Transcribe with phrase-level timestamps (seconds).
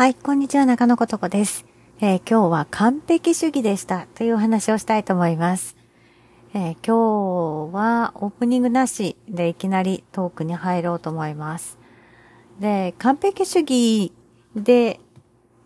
[0.00, 1.66] はい、こんにちは、中野ことこです。
[2.00, 5.76] えー、今日は完璧主義でしたというお話をしたいと思います。
[6.54, 11.76] えー、今日はオープニングなしでいきなりトークに入ろうと思います。
[12.60, 14.14] で、完璧主義
[14.56, 15.00] で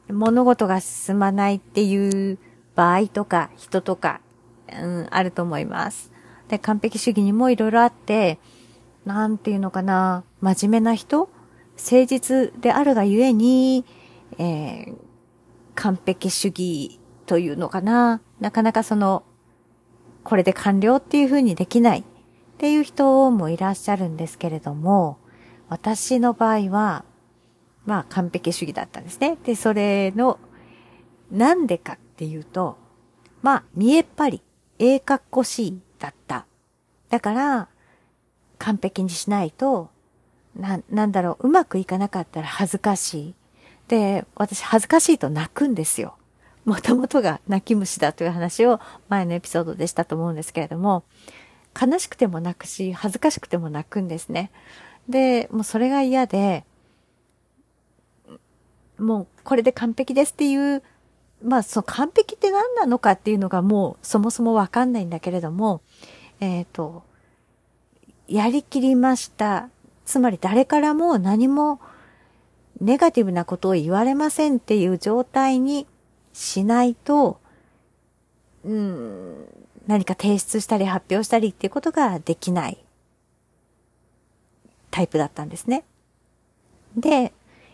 [0.08, 2.36] 物事が進まないっていう
[2.74, 4.20] 場合とか人とか、
[4.76, 6.10] うん、あると思います。
[6.48, 8.40] で、完璧主義にもいろいろあって、
[9.06, 11.28] なんていうのかな、真面目な人
[11.76, 13.84] 誠実であるがゆえに、
[14.38, 14.96] えー、
[15.74, 18.20] 完璧主義というのかな。
[18.40, 19.24] なかなかその、
[20.22, 22.04] これで完了っていう風にできないっ
[22.58, 25.18] ていう人もいらっしゃるんですけれども、
[25.68, 27.04] 私の場合は、
[27.84, 29.36] まあ完璧主義だったんですね。
[29.44, 30.38] で、それの、
[31.30, 32.78] なんでかっていうと、
[33.42, 34.42] まあ見えっぱり、
[34.78, 36.46] ええかっこしいだった。
[37.10, 37.68] だから、
[38.58, 39.90] 完璧にしないと、
[40.56, 43.34] な、なんだろう、うまくいかなかったら恥ずかしい。
[43.88, 46.16] で、私恥ずかしいと泣くんですよ。
[46.64, 51.04] もともとが泣き虫だという話を前のエピソードでしたと思うんですけれども、
[51.78, 54.50] 悲しくても泣くし、恥ずかしくても泣くんですね。
[55.08, 56.64] で、もうそれが嫌で、
[58.98, 60.82] もうこれで完璧ですっていう、
[61.42, 65.82] まあその完璧って何なのかっていうのがもうそもそもわかんないんだけれども、
[66.40, 67.02] えっ、ー、と、
[68.28, 69.68] やりきりました。
[70.06, 71.80] つまり誰からも何も
[72.80, 75.86] ネガティブなことを言われませんっていう状態に
[76.32, 77.38] しないと、
[78.64, 79.46] うん、
[79.86, 82.78] 何か提出したり発表したりっていうことができない
[84.90, 85.84] タイプだったんですね。
[86.96, 87.32] で、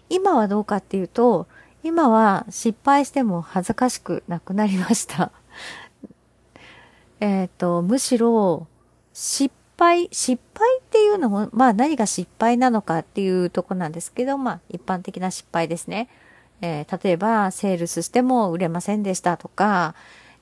[0.08, 1.46] 今はどうかっていうと、
[1.82, 5.32] 今は失敗しても恥ずかしくなくなりました。
[7.20, 8.66] えっと、むしろ
[9.12, 16.08] 失敗、失敗っていうのも、まあ何が失敗なのかっていうとこなんですけど、まあ一般的な失敗ですね。
[16.60, 19.94] えー、例えば、セールスしても売れませんでしたとか、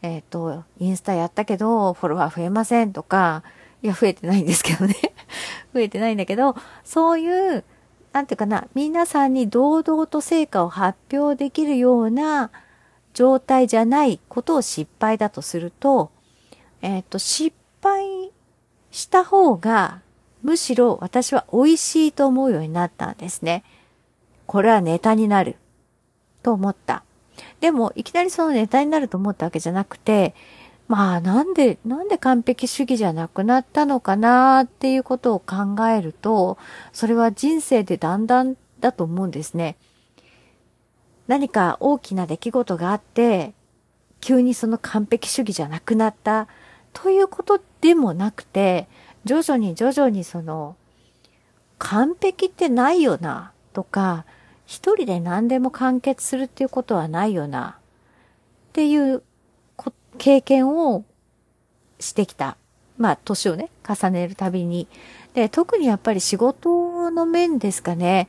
[0.03, 3.43] えっ、ー、と、インスタやったけど、フォロワー増えませんとか、
[3.83, 4.95] いや、増えてないんですけどね。
[5.73, 7.65] 増えてないんだけど、そういう、
[8.13, 12.51] なんていうかな、皆さんに堂々と成果を発表できるような
[13.15, 16.11] 状態じゃないことを失敗だとすると、
[16.83, 18.05] えっ、ー、と、失敗
[18.91, 20.01] した方が、
[20.43, 23.65] むしろ私は美味しいと思うようになったんですね。
[24.47, 25.57] これはネタになる。
[26.43, 27.05] と思った。
[27.61, 30.35] でも、いきなりそのネタになると思ったわけじゃなくて、
[30.87, 36.57] まあ、なんで、なんで完璧主義じゃなくなったのかなっていうことを考えると、
[36.93, 39.77] それは人生でだんだんだと思うんですね。
[41.27, 43.53] 何か大きな出来事があって、
[44.21, 46.49] 急にその完璧主義じゃなくなった
[46.95, 48.89] ということでもなくて、
[49.25, 50.77] 徐々に徐々にその、
[51.79, 54.25] 完璧ってないよな、とか、
[54.67, 57.79] 一人で何でも完結するっていうことはないよな、
[58.71, 59.23] っていう
[60.19, 61.05] 経験を
[62.01, 62.57] してきた。
[62.97, 64.89] まあ、年をね、重ねるたびに。
[65.35, 68.29] で、特にやっぱり仕事の面ですかね。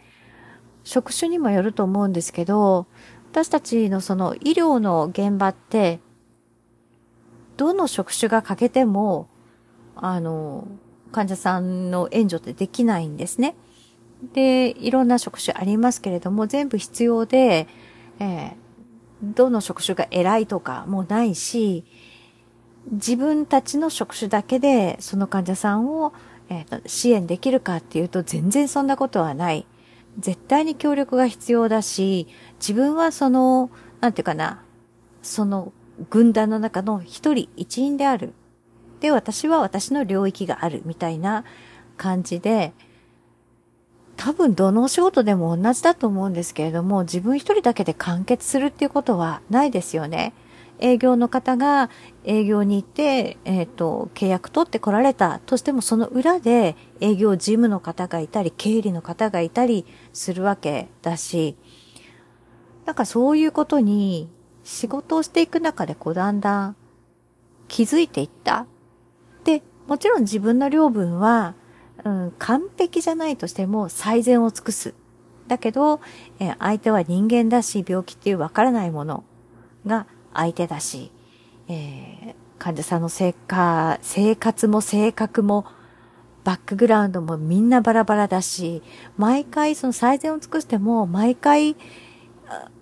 [0.83, 2.85] 職種にもよると思うんですけど、
[3.31, 5.99] 私たちのその医療の現場って、
[7.57, 9.27] どの職種が欠けても、
[10.05, 10.67] あの、
[11.11, 13.55] 患者さんの援助ってできないんですね。
[14.33, 17.67] で、いろんな職種ありますけれども、全部必要で、
[18.19, 18.53] えー、
[19.23, 21.85] どの職種が偉いとかもないし、
[22.91, 26.13] 自分たちの職種だけでその患者さんを、
[26.49, 29.65] えー、支援できるかっていうと全然そんなことはない。
[30.17, 32.27] 絶対に協力が必要だし、
[32.59, 33.69] 自分はその、
[34.01, 34.63] なんていうかな、
[35.21, 35.71] その
[36.09, 38.33] 軍団の中の一人一員である。
[38.99, 41.43] で、私は私の領域があるみたいな
[41.97, 42.73] 感じで、
[44.17, 50.33] 多分どのお仕事でも同じだと思うんですけれども、自分一人だけで完結するっていうことはないですよね。
[50.79, 51.89] 営業の方が
[52.23, 61.55] 営業に行って、えっ、ー、と、契約取って来られたとしても、その裏で営業事務の方がいたり、経理の方がいたりするわけだし、
[62.85, 64.29] なんかそういうことに
[64.63, 66.75] 仕事をしていく中でこうだんだん
[67.68, 68.65] 気づいていった。
[69.89, 71.56] もちろん自分の領分は、
[72.06, 74.94] うん、完璧じゃないとしても最善を尽くす。
[75.47, 76.00] だけど、
[76.39, 79.24] え、相手は人間だし、病気っていうわからないもの
[79.88, 81.12] が相手だし、
[81.68, 85.65] えー、患者さんの生活、生活も性格も、
[86.44, 88.83] バックグラウンドもみんなバラバラだし、
[89.18, 91.75] 毎回その最善を尽くしても、毎回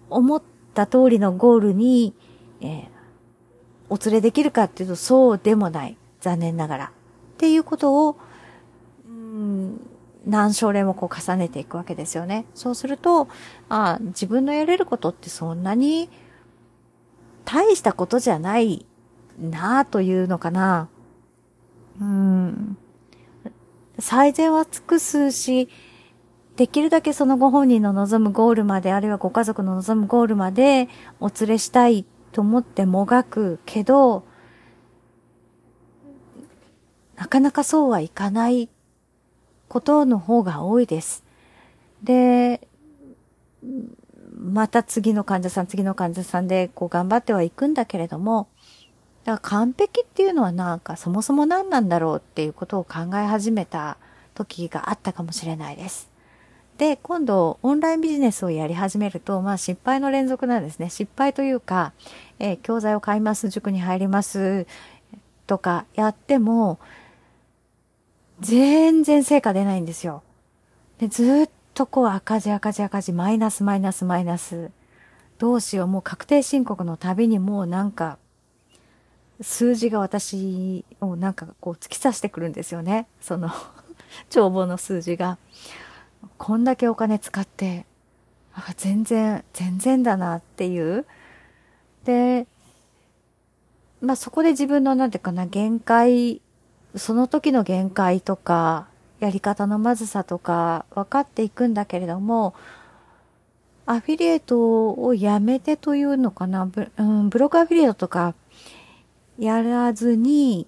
[0.09, 0.43] 思っ
[0.73, 2.13] た通りのゴールに、
[2.59, 2.87] えー、
[3.89, 5.97] お連れできるかっていうとそうでもない。
[6.19, 6.96] 残念ながら。
[7.37, 8.17] っていうことを、
[9.07, 9.79] うん、
[10.25, 12.45] 何症例もこう重ねていくわけですよね。
[12.55, 13.27] そうすると、
[13.69, 16.09] あ自分のやれることってそんなに
[17.45, 18.87] 大したことじゃない
[19.39, 20.89] なあというのかな。
[22.01, 22.75] うん。
[23.99, 25.69] 最善は尽くすし、
[26.55, 34.23] できるだけそのご本人の望むゴールまで、あるいはご家族の望むゴールまでお連れしたいと思ってもがくけど、
[37.17, 38.69] なかなかそうはいかない
[39.67, 41.23] ことの方が多いです。
[42.03, 42.67] で、
[44.39, 48.47] また次の患者さん、次の患者さんでこう頑張ってはいくんだけれども、
[49.25, 53.97] だから完璧っていうのはなんかそもそも何なんだろうっていうことを考え始めた
[54.35, 56.09] 時があったかもしれないです。
[56.77, 60.91] で、今度オンラインビジネスをやり始めると、まあ失敗の連続なんですね。
[60.91, 61.93] 失敗というか、
[62.37, 64.67] えー、教材を買います、塾に入ります、
[65.47, 66.77] とかやっても、
[68.39, 70.23] 全然成果出ないんですよ。
[70.99, 74.71] で、ずっとこう赤字赤字赤字、マイナスマイナスマイナス。
[75.37, 78.17] どうしよう、もう確定申告のたびにもうなんか、
[79.41, 83.07] 数字が私をなんかこう突き刺してくるんですよね。
[83.21, 83.49] その
[84.29, 85.37] 帳簿の数字が。
[86.37, 87.85] こんだけお金使って、
[88.53, 91.05] あ全然、全然だなっていう。
[92.03, 92.47] で、
[94.01, 96.41] まあそこで自分のなんていうかな、限界
[96.97, 98.87] その時の限界とか、
[99.19, 102.53] やり方のまずさとか分かっていくんだけれども、
[103.85, 108.35] アフィリエイトをやめてというのかな、ブ,、うん、ブログアフィリエイトとか
[109.39, 110.67] やらずに、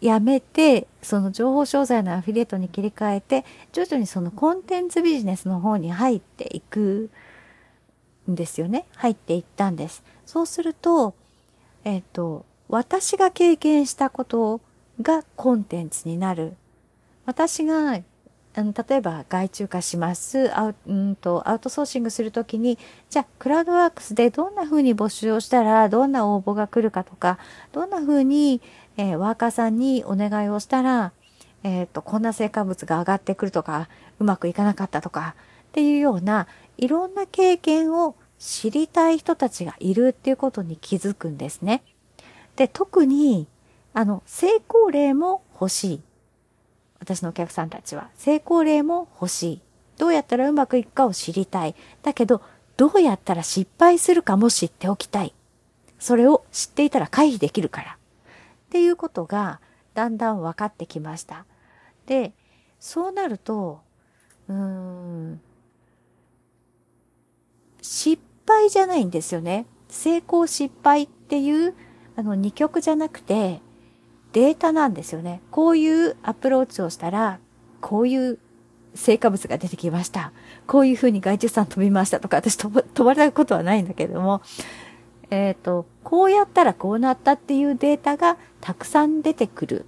[0.00, 7.10] やめて、その情報商材のアフィリエイトに切り替えて、徐々にそのコンテンツビジネスの方に入っていく
[8.30, 8.84] んですよね。
[8.96, 10.02] 入っていったんです。
[10.26, 11.14] そうすると、
[11.84, 14.60] えっ、と、私が経験したことを
[15.00, 16.54] がコンテンツになる。
[17.26, 18.00] 私が、
[18.56, 20.56] あの例えば外注化します。
[20.56, 22.78] アウうんとアウトソーシングするときに、
[23.10, 27.38] じゃあ、クラウドワークスでどんな風に募集をしたら、どんな応募が来るかとか、
[27.72, 28.60] どんな風に、
[28.96, 31.12] えー、ワーカーさんにお願いをしたら、
[31.64, 33.88] えっ、ー、と、こんな成果物が上がってくるとか、
[34.20, 35.34] うまくいかなかったとか、
[35.68, 41.82] っていうような、いろんな経験を知りたい人たちがいるっていうことに気づくんですね。
[42.54, 43.48] で、特に、
[43.94, 46.02] あの、成功例も欲しい。
[46.98, 48.10] 私のお客さんたちは。
[48.16, 49.60] 成功例も欲しい。
[49.98, 51.76] どうやったらうまくいくかを知りたい。
[52.02, 52.42] だけど、
[52.76, 55.32] どうやったら失敗するかも知っておきたい。
[56.00, 57.92] それを知っていたら回避できるから。
[57.92, 57.96] っ
[58.70, 59.60] ていうことが、
[59.94, 61.46] だんだん分かってきました。
[62.06, 62.32] で、
[62.80, 63.80] そうなると、
[64.48, 65.40] うーん、
[67.80, 69.66] 失敗じゃないんですよね。
[69.88, 71.74] 成功失敗っていう、
[72.16, 73.60] あの、二極じゃなくて、
[74.34, 75.40] データなんですよね。
[75.52, 77.38] こういうアプローチをしたら、
[77.80, 78.38] こういう
[78.94, 80.32] 成果物が出てきました。
[80.66, 84.42] こういうふうに外注さん飛びましたとか、私飛ば飛ばれたことはないんだけれども、
[85.30, 89.86] えっ、ー、と、こうやったらこうなったっていうデータがたくさん出てくる。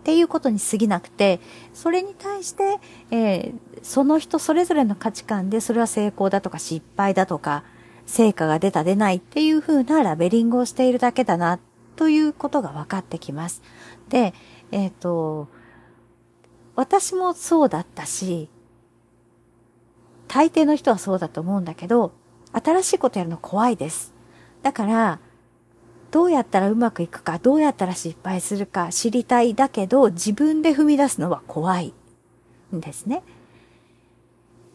[0.00, 1.38] っていうことに過ぎなくて、
[1.72, 2.78] それに対して、
[3.12, 7.62] えー、その人それぞれの価値観でそれは成功だとか失敗だとか、
[8.06, 11.60] 成果が出た出ないっていう風なラベリングをしているだけだなっ
[12.00, 13.60] ということが分かってきます。
[14.08, 14.32] で、
[14.72, 15.48] えっ、ー、と、
[16.74, 18.48] 私もそうだったし、
[20.26, 22.12] 大抵の人はそうだと思うんだけど、
[22.54, 24.14] 新しいことやるの怖いです。
[24.62, 25.18] だから、
[26.10, 31.92] どうやったらうまくいくか、どうやったら失敗するか知りたいだけど、自分で踏み出すのは怖い
[32.74, 33.22] んですね。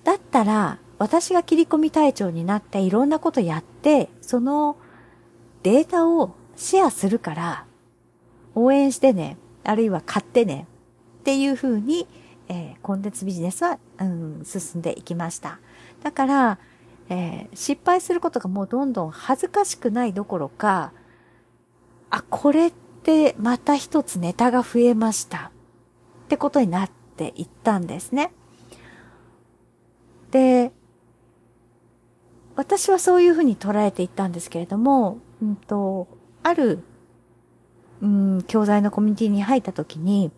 [0.03, 4.77] だったら、私が切り込み隊長になっていろんなことやって、その
[5.63, 7.65] データをシェアするから、
[8.53, 10.67] 応援してね、あるいは買ってね、
[11.19, 12.07] っていう風に、
[12.47, 15.59] えー、コンテンツビジネスは、うん、進んでいきました。
[16.03, 16.59] だから、
[17.09, 20.91] えー、失敗することがもうどんどん恥ずかしくないどころか、
[22.09, 25.51] あ、これってまた一つネタが増えました。
[26.25, 28.31] ってことになっていったんですね。
[30.31, 30.71] で、
[32.55, 36.07] 私はそういうふうに捉えていったんですけれども、うんと、
[36.45, 36.77] ある、
[38.03, 40.31] うん、教材のコミュニティに入った時に、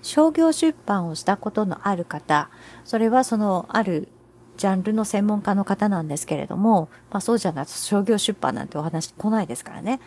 [0.00, 2.48] 商業出版をしたことのある方、
[2.86, 4.08] それはそのある
[4.56, 10.00] ジャンルの専門家の方なんですけれども、まあそうじゃないと商業出版なんてお話来ないですからね。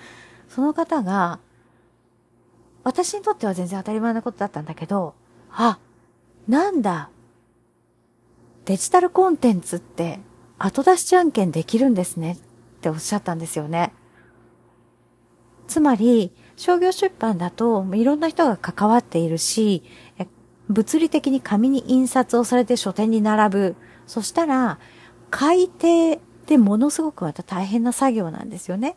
[0.50, 1.38] その方が、
[2.84, 5.13] 私にとっては全然当たり前なことだったんだけど、
[5.51, 5.77] あ、
[6.48, 7.12] なんだ、
[8.66, 10.22] デジタルコンテンツって
[10.58, 12.38] 後出しじゃんけんできるんですねっ
[12.82, 13.94] ておっしゃったんですよね。
[15.68, 19.84] つまり、商業出版だといろんな人が関わっているし、
[20.70, 23.76] 物理的に紙に印刷をされて書店に並ぶ。
[24.06, 24.80] そしたら、
[25.30, 28.96] 改訂ってものすごくまた大変な作業なんですよね。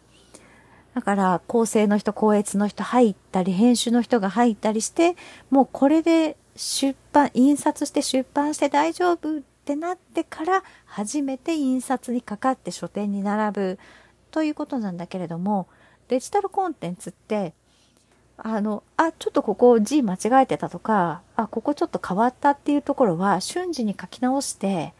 [0.94, 5.16] だから、構成の人、校閲の人入ったり、編集の人が入ったりして、
[5.50, 13.78] もうこれで出版、印刷して出版して大丈夫ってなってから、初めて印刷にかかって書店に並ぶ
[14.30, 15.68] ということなんだけれども、
[16.10, 17.54] デジタルコンテンツって、
[18.36, 24.92] あの、あ、ちょっとここ字間違えてたとか、あ、ここちょっと変わったっていうところは瞬時に書き直して、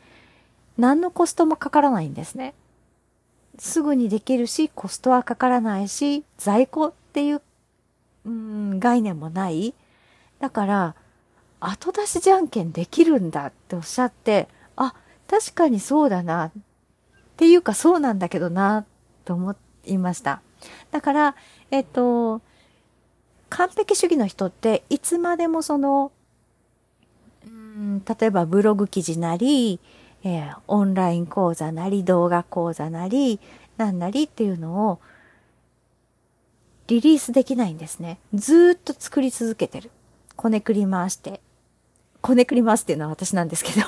[0.79, 2.55] 何のコストもかからないんですね。
[3.59, 7.43] すぐにできるし、コストはかからないし、在庫っていう、
[8.25, 9.75] うん、概念もない。
[10.39, 10.95] だから、
[11.59, 14.95] 後出しじゃんけんできるんだっておっしゃって、あ、
[15.27, 16.47] 確かにそうだな。
[16.47, 16.53] っ
[17.37, 18.87] ていうかそうなんだけどな、
[19.25, 20.41] と思いました。
[20.91, 21.37] だから、
[21.71, 22.41] えっと、
[23.49, 26.13] 完璧主義の人っていつまでもその、
[27.47, 29.81] うん、例えばブログ記事なり、
[30.23, 33.41] えー、オンライン講座なり、動画講座なり、
[33.77, 35.01] なんなりっていうのを
[36.87, 38.19] リリースできないんですね。
[38.35, 39.91] ずっと作り続けてる。
[40.37, 41.41] こねくり回して。
[42.21, 43.81] こねくり回すっていうのは私なんですけど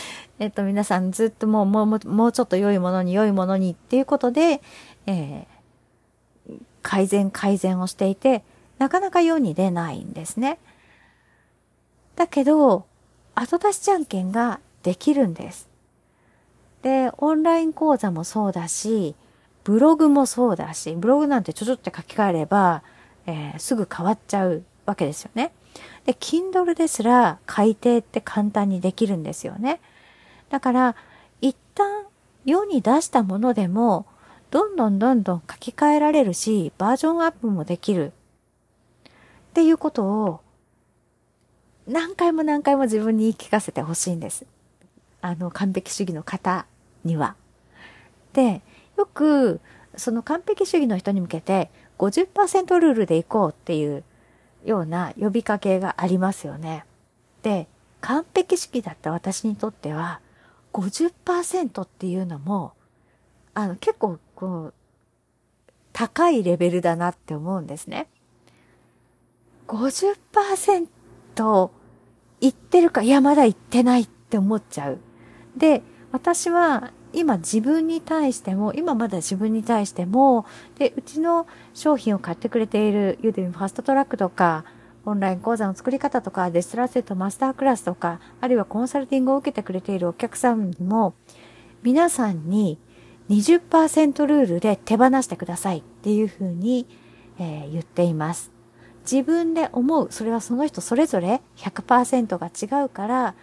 [0.40, 4.60] えっと、皆さんずっともう、もう、もうちょっと良いものに良いものにっていうことで、
[5.06, 5.46] えー、
[6.86, 8.44] 改善改善をしていて、
[8.78, 10.60] なかなか世に出ないんですね。
[12.14, 12.86] だけど、
[13.34, 15.68] 後出しじゃんけんができるんです。
[16.82, 19.16] で、オンライン講座もそうだし、
[19.64, 22.84] ブログもそうだし、ブログなんてちょちょって書き換えれば、
[23.26, 25.52] えー、すぐ変わっちゃうわけですよね。
[26.04, 29.80] で、Kindle ですら改訂って簡単にできるんですよね。
[30.50, 30.96] だから、
[31.40, 32.04] 一旦
[32.44, 34.06] 世に出したものでも、
[34.50, 38.12] どんどんどんどん書き換えられるし、バージョンアップもできる。
[39.50, 40.40] っていうことを
[41.86, 44.44] 何回も何回も自分に言い聞かせてほしいんです。
[45.22, 46.66] あの、完璧主義の方
[47.04, 47.36] には。
[48.32, 48.60] で、
[48.96, 49.60] よく、
[49.96, 54.04] その完璧主義の人に向けて50%ルールでいこうっていう
[54.64, 56.84] ような呼びかけがありますよね。
[57.42, 57.66] で、
[58.00, 60.20] 完璧主義だった私にとっては
[60.72, 62.72] 50%っていうのも、
[63.54, 64.74] あの、結構こう、
[65.92, 68.06] 高いレベルだなって思うんですね。
[69.66, 70.86] 50%
[72.40, 74.98] 言ってるか、いや、まだ言ってないって思っちゃう。
[75.56, 80.44] で、私は今自分に対しても、今まだ自分に対しても、
[80.78, 84.64] で、うちの商品を買ってくれている Udemy ファストトラックとか、
[85.06, 91.14] オンライン講座の作り方とか、デストラセットマスタークラスとか、あるいはコンサルティングを受けてくれているお客さんも、
[91.82, 92.78] 皆さんに
[93.30, 96.86] 20%ルールで手放してくださいっていうふうに、
[97.38, 98.52] えー、言っています。
[99.10, 103.34] 自分で思う、それはその人それぞれ100%が違うから、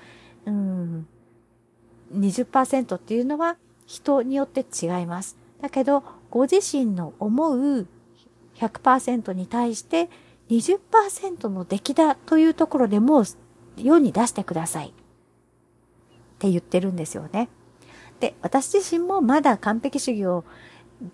[0.45, 1.07] うん、
[2.13, 5.37] 20%っていうのは人によって違います。
[5.61, 7.87] だけど、ご自身の思う
[8.55, 10.09] 100%に対して
[10.49, 13.23] 20%の出来だというところでもう
[13.77, 14.87] 世に出してください。
[14.87, 14.91] っ
[16.39, 17.49] て言ってるんですよね。
[18.23, 20.45] で、私自身もまだ完璧主義を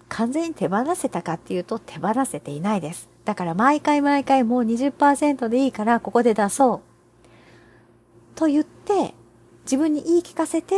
[0.09, 3.09] 完全に手放せたかっていうと手放せていないです。
[3.25, 6.81] だから毎回毎回もう20%でいいからここで出そう。
[8.35, 9.15] と言って、
[9.63, 10.75] 自分に言い聞かせて、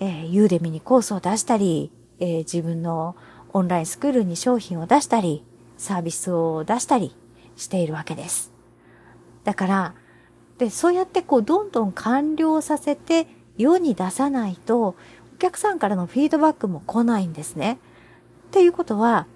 [0.00, 3.14] えー、ユーデミにコースを出したり、えー、自分の
[3.52, 5.44] オンラインスクールに商品を出したり、
[5.76, 7.14] サービスを出したり
[7.54, 8.52] しているわけです。
[9.44, 9.94] だから、
[10.58, 14.94] で、そうやってこう、どんどん完了させて世に出さないと、
[15.38, 17.78] 客さんからのフィードバックも来ないんですね。
[18.48, 19.26] っていうことは、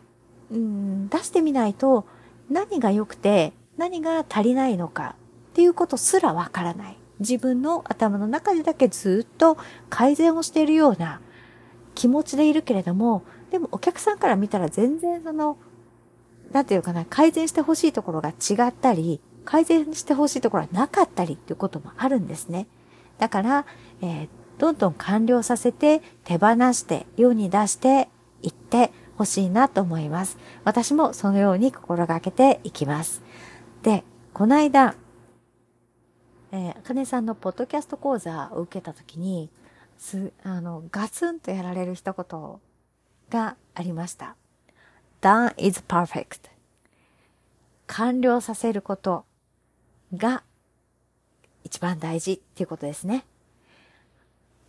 [0.51, 2.07] うん、出してみないと、
[2.51, 5.17] 何が良くて何が足りないのか
[5.53, 6.97] っていうことすらわからない。
[7.21, 9.57] 自分の頭の中でだけずっと
[9.89, 11.21] 改善をしているような
[11.95, 15.57] 気持ちでいるけれども、でもお客さんから見たら全然その、
[16.53, 22.67] なんていうかな、改善してほしいところが違ったり、改善してほしいところはなかったりっていうこともあるんですね。
[23.19, 23.67] だから、
[24.01, 24.29] えー、
[24.59, 28.09] どんどん完了させて、手放して、世に出して
[28.43, 30.39] いって、欲しいなと思います。
[30.65, 33.23] 私もそのように心がけていきます。
[33.83, 34.95] で、この間、
[36.51, 39.51] えー、かねさんのポッドキャスト講座を受けたときに、
[39.99, 42.61] す、あの、ガツンとやられる一言
[43.31, 44.37] がありました。
[45.23, 46.51] done is perfect.
[47.87, 49.25] 完了させること
[50.15, 50.43] が
[51.65, 53.25] 一番大事っていうことですね。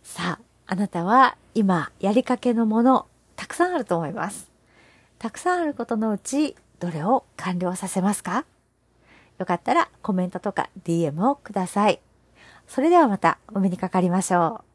[0.04, 3.06] さあ、あなたは今やりかけのもの、
[3.36, 4.50] たくさんあると思います。
[5.18, 8.44] たくさんあることのうち、どれを完了させますか？
[9.38, 12.00] よかったらコメントとか DM をください。
[12.68, 14.73] それではまたお目にかかりましょう。